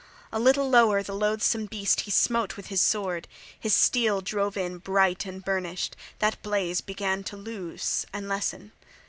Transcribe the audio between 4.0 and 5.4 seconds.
drove in bright